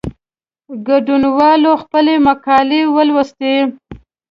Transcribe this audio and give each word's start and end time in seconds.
ګډونوالو 0.87 1.71
خپلي 1.83 2.15
مقالې 2.27 2.81
ولوستې. 2.95 3.55